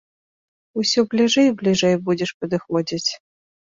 [0.85, 3.09] Усё бліжэй і бліжэй будзеш падыходзіць.